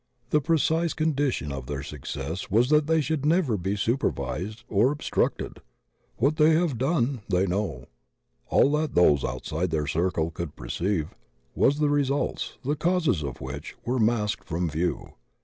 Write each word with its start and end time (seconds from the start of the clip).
The 0.31 0.41
precise 0.41 0.93
condition 0.93 1.51
of 1.51 1.67
their 1.67 1.83
success 1.83 2.49
was 2.49 2.71
that 2.71 2.87
they 2.87 3.01
should 3.01 3.23
never 3.23 3.55
be 3.55 3.75
supervised 3.75 4.63
or 4.67 4.91
obstructed. 4.91 5.59
What 6.17 6.37
they 6.37 6.53
have 6.55 6.79
done 6.79 7.21
they 7.29 7.45
know; 7.45 7.85
all 8.49 8.71
that 8.71 8.95
those 8.95 9.23
outside 9.23 9.69
their 9.69 9.85
circle 9.85 10.31
could 10.31 10.55
perceive 10.55 11.09
was 11.53 11.77
the 11.77 11.89
results, 11.91 12.57
the 12.65 12.75
causes 12.75 13.23
of 13.23 13.41
which 13.41 13.75
were 13.85 13.99
masked 13.99 14.47
from 14.47 14.71
view. 14.71 15.13